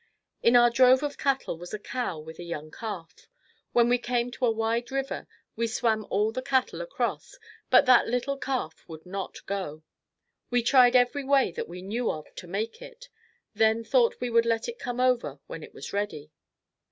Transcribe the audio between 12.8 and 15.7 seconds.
it, then thought we would let it come over when